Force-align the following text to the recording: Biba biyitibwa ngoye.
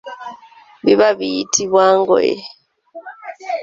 Biba 0.85 1.07
biyitibwa 1.17 1.83
ngoye. 1.97 2.35